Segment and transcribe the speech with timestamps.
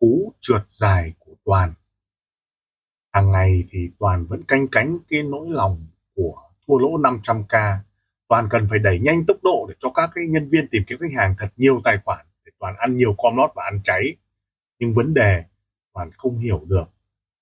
[0.00, 1.74] cú trượt dài của Toàn.
[3.12, 7.76] Hàng ngày thì Toàn vẫn canh cánh cái nỗi lòng của thua lỗ 500k.
[8.28, 10.98] Toàn cần phải đẩy nhanh tốc độ để cho các cái nhân viên tìm kiếm
[11.00, 14.16] khách hàng thật nhiều tài khoản để Toàn ăn nhiều com lót và ăn cháy.
[14.78, 15.44] Nhưng vấn đề,
[15.92, 16.84] Toàn không hiểu được,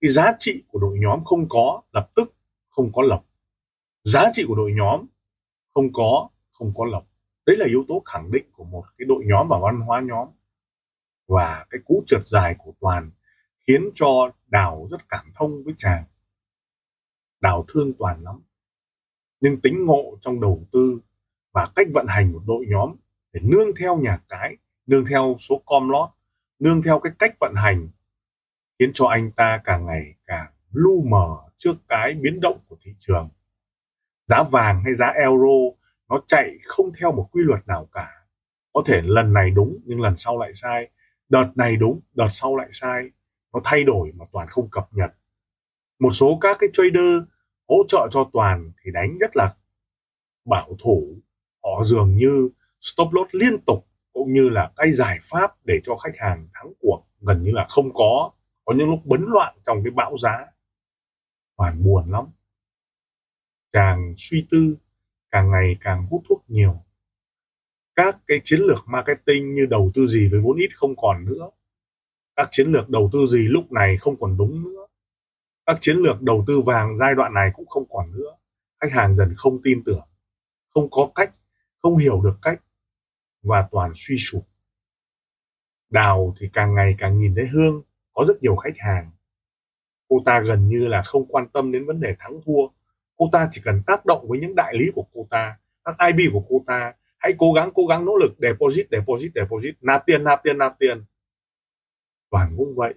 [0.00, 2.34] cái giá trị của đội nhóm không có, lập tức
[2.68, 3.24] không có lộc.
[4.04, 5.06] Giá trị của đội nhóm
[5.74, 7.06] không có không có lộc.
[7.46, 10.28] Đấy là yếu tố khẳng định của một cái đội nhóm và văn hóa nhóm
[11.26, 13.10] và cái cú trượt dài của Toàn
[13.66, 16.04] khiến cho Đào rất cảm thông với chàng.
[17.40, 18.42] Đào thương Toàn lắm.
[19.40, 21.00] Nhưng tính ngộ trong đầu tư
[21.52, 22.96] và cách vận hành một đội nhóm
[23.32, 26.08] để nương theo nhà cái, nương theo số com lót,
[26.58, 27.88] nương theo cái cách vận hành
[28.78, 32.94] khiến cho anh ta càng ngày càng lu mờ trước cái biến động của thị
[32.98, 33.28] trường.
[34.26, 35.76] Giá vàng hay giá euro
[36.08, 38.12] nó chạy không theo một quy luật nào cả.
[38.72, 40.90] Có thể lần này đúng nhưng lần sau lại sai
[41.28, 43.10] đợt này đúng, đợt sau lại sai.
[43.52, 45.10] Nó thay đổi mà toàn không cập nhật.
[45.98, 47.22] Một số các cái trader
[47.68, 49.54] hỗ trợ cho toàn thì đánh rất là
[50.44, 51.18] bảo thủ.
[51.64, 55.96] Họ dường như stop loss liên tục cũng như là cái giải pháp để cho
[55.96, 58.30] khách hàng thắng cuộc gần như là không có.
[58.64, 60.46] Có những lúc bấn loạn trong cái bão giá.
[61.56, 62.24] Toàn buồn lắm.
[63.72, 64.76] Càng suy tư,
[65.30, 66.85] càng ngày càng hút thuốc nhiều
[67.96, 71.50] các cái chiến lược marketing như đầu tư gì với vốn ít không còn nữa.
[72.36, 74.86] Các chiến lược đầu tư gì lúc này không còn đúng nữa.
[75.66, 78.36] Các chiến lược đầu tư vàng giai đoạn này cũng không còn nữa.
[78.80, 80.08] Khách hàng dần không tin tưởng,
[80.74, 81.30] không có cách,
[81.82, 82.62] không hiểu được cách
[83.42, 84.46] và toàn suy sụp.
[85.90, 89.10] Đào thì càng ngày càng nhìn thấy hương có rất nhiều khách hàng.
[90.08, 92.68] Cô ta gần như là không quan tâm đến vấn đề thắng thua.
[93.16, 96.32] Cô ta chỉ cần tác động với những đại lý của cô ta, các ib
[96.32, 96.92] của cô ta
[97.26, 99.74] hãy cố gắng cố gắng nỗ lực, deposit deposit deposit.
[99.80, 101.04] Nạp tiền nạp tiền nạp tiền.
[102.30, 102.94] Toàn cũng vậy,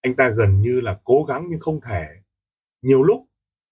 [0.00, 2.06] anh ta gần như là cố gắng nhưng không thể.
[2.82, 3.26] Nhiều lúc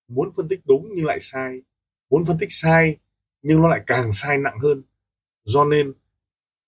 [0.08, 1.62] muốn phân tích đúng nhưng lại sai.
[2.10, 2.96] Muốn phân tích sai
[3.42, 4.82] nhưng nó lại càng sai nặng hơn.
[5.44, 5.92] Do nên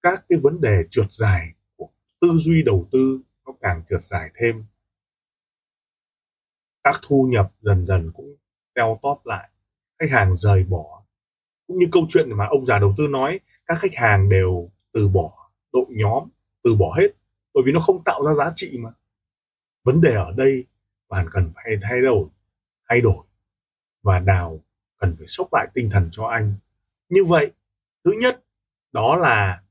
[0.03, 1.89] các cái vấn đề trượt dài của
[2.21, 4.65] tư duy đầu tư nó càng trượt dài thêm.
[6.85, 8.37] Các thu nhập dần dần cũng
[8.75, 9.51] teo tóp lại.
[9.99, 11.05] Khách hàng rời bỏ
[11.69, 15.09] cũng như câu chuyện mà ông già đầu tư nói, các khách hàng đều từ
[15.09, 16.29] bỏ đội nhóm,
[16.65, 17.09] từ bỏ hết,
[17.55, 18.91] bởi vì nó không tạo ra giá trị mà.
[19.85, 20.65] Vấn đề ở đây,
[21.09, 22.29] bạn cần phải thay đổi
[22.89, 23.25] thay đổi
[24.03, 24.61] và đào
[24.99, 26.55] cần phải sốc lại tinh thần cho anh.
[27.09, 27.51] Như vậy,
[28.05, 28.45] thứ nhất,
[28.93, 29.63] đó là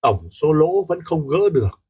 [0.00, 1.80] tổng số lỗ vẫn không gỡ được.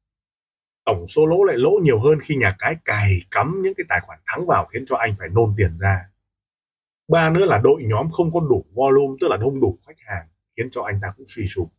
[0.85, 4.01] Tổng số lỗ lại lỗ nhiều hơn khi nhà cái cài cắm những cái tài
[4.05, 6.09] khoản thắng vào khiến cho anh phải nôn tiền ra
[7.07, 10.27] ba nữa là đội nhóm không có đủ volume, tức là không đủ khách hàng,
[10.57, 11.73] khiến cho anh ta cũng suy sụp.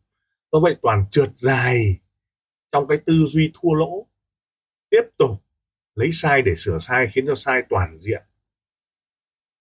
[0.52, 2.00] Do vậy toàn trượt dài
[2.72, 4.06] trong cái tư duy thua lỗ,
[4.90, 5.30] tiếp tục
[5.94, 8.22] lấy sai để sửa sai khiến cho sai toàn diện.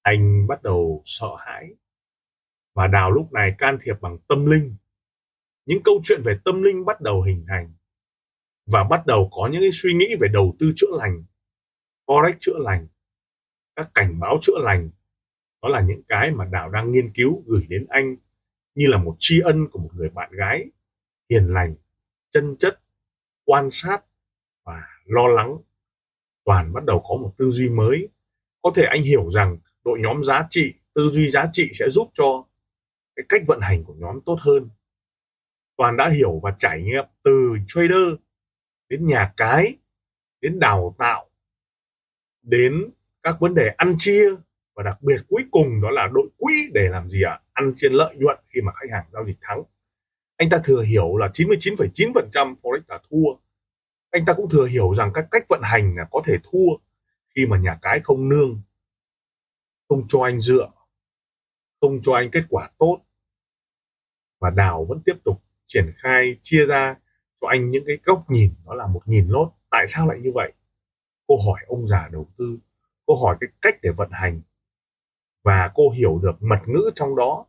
[0.01, 1.69] Anh bắt đầu sợ hãi
[2.75, 4.75] và đào lúc này can thiệp bằng tâm linh.
[5.65, 7.73] Những câu chuyện về tâm linh bắt đầu hình thành
[8.65, 11.23] và bắt đầu có những cái suy nghĩ về đầu tư chữa lành,
[12.05, 12.87] forex chữa lành,
[13.75, 14.89] các cảnh báo chữa lành
[15.67, 18.15] đó là những cái mà đào đang nghiên cứu, gửi đến anh
[18.75, 20.65] như là một tri ân của một người bạn gái
[21.29, 21.75] hiền lành,
[22.31, 22.79] chân chất,
[23.45, 24.05] quan sát
[24.65, 25.57] và lo lắng.
[26.45, 28.07] Toàn bắt đầu có một tư duy mới.
[28.61, 32.11] Có thể anh hiểu rằng đội nhóm giá trị, tư duy giá trị sẽ giúp
[32.13, 32.45] cho
[33.15, 34.69] cái cách vận hành của nhóm tốt hơn.
[35.77, 38.13] Toàn đã hiểu và trải nghiệm từ trader
[38.89, 39.77] đến nhà cái,
[40.41, 41.29] đến đào tạo,
[42.43, 42.89] đến
[43.23, 44.29] các vấn đề ăn chia
[44.77, 47.31] và đặc biệt cuối cùng đó là đội quỹ để làm gì ạ?
[47.31, 47.41] À?
[47.53, 49.63] ăn trên lợi nhuận khi mà khách hàng giao dịch thắng.
[50.37, 53.35] Anh ta thừa hiểu là 99,9% forex là thua.
[54.11, 56.69] Anh ta cũng thừa hiểu rằng các cách vận hành là có thể thua
[57.35, 58.61] khi mà nhà cái không nương
[59.89, 60.71] không cho anh dựa
[61.81, 62.99] không cho anh kết quả tốt.
[64.39, 66.95] Và đào vẫn tiếp tục triển khai chia ra
[67.41, 70.31] cho anh những cái góc nhìn đó là một nghìn lốt tại sao lại như
[70.33, 70.53] vậy?
[71.27, 72.59] Cô hỏi ông già đầu tư
[73.07, 74.41] cô hỏi cái cách để vận hành
[75.47, 77.45] và cô hiểu được mật ngữ trong đó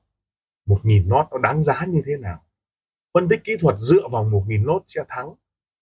[0.67, 2.45] một nghìn nốt nó đáng giá như thế nào.
[3.15, 5.35] Phân tích kỹ thuật dựa vào một nghìn nốt sẽ thắng,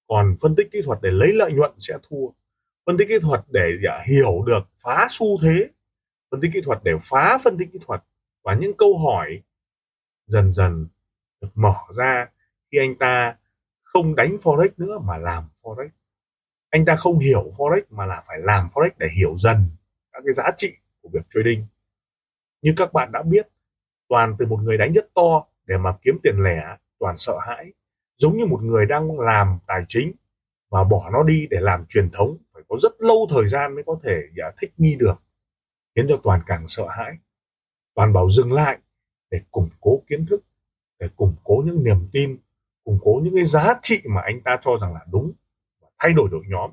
[0.09, 2.27] còn phân tích kỹ thuật để lấy lợi nhuận sẽ thua.
[2.87, 5.69] Phân tích kỹ thuật để à, hiểu được phá xu thế.
[6.31, 8.05] Phân tích kỹ thuật để phá phân tích kỹ thuật.
[8.45, 9.43] Và những câu hỏi
[10.27, 10.87] dần dần
[11.41, 12.27] được mở ra
[12.73, 13.37] khi anh ta
[13.83, 15.89] không đánh forex nữa mà làm forex.
[16.71, 19.71] Anh ta không hiểu forex mà là phải làm forex để hiểu dần
[20.13, 20.73] các cái giá trị
[21.03, 21.67] của việc trading
[22.67, 23.49] như các bạn đã biết
[24.09, 27.73] toàn từ một người đánh rất to để mà kiếm tiền lẻ toàn sợ hãi.
[28.19, 30.13] Giống như một người đang làm tài chính
[30.71, 33.85] và bỏ nó đi để làm truyền thống phải có rất lâu thời gian mới
[33.87, 35.15] có thể dạ, thích nghi được
[35.97, 37.13] khiến cho toàn càng sợ hãi.
[37.95, 38.79] Toàn bảo dừng lại
[39.31, 40.45] để củng cố kiến thức
[40.99, 42.39] để củng cố những niềm tin
[42.85, 45.33] củng cố những cái giá trị mà anh ta cho rằng là đúng
[45.81, 46.71] và thay đổi đội nhóm.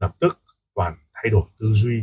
[0.00, 0.38] Lập tức
[0.74, 2.02] toàn thay đổi tư duy.